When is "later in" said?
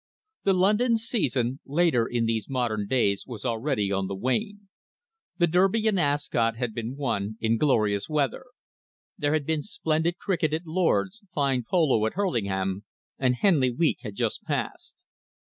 1.63-2.25